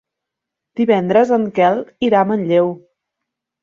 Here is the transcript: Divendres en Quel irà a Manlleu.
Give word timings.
Divendres 0.81 1.35
en 1.39 1.47
Quel 1.61 1.79
irà 2.11 2.25
a 2.25 2.31
Manlleu. 2.35 2.77